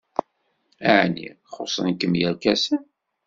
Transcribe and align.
Ɛni 0.99 1.27
xuṣṣen-kem 1.53 2.13
yerkasen? 2.19 2.79